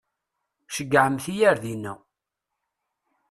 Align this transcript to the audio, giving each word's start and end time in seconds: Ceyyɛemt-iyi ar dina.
Ceyyɛemt-iyi 0.75 1.43
ar 1.49 1.57
dina. 1.63 1.93